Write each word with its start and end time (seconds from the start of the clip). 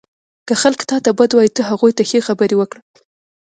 •که 0.47 0.53
خلک 0.61 0.79
تا 0.89 0.97
ته 1.05 1.11
بد 1.19 1.31
وایي، 1.33 1.51
ته 1.55 1.61
هغوی 1.69 1.91
ته 1.97 2.03
ښې 2.09 2.19
خبرې 2.27 2.55
وکړه. 2.57 2.81